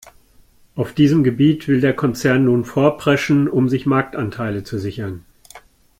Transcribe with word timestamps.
Auf 0.73 0.95
diesem 0.95 1.23
Gebiet 1.23 1.67
will 1.67 1.79
der 1.79 1.93
Konzern 1.95 2.43
nun 2.45 2.65
vorpreschen, 2.65 3.47
um 3.47 3.69
sich 3.69 3.85
Marktanteile 3.85 4.63
zu 4.63 4.79
sichern. 4.79 5.23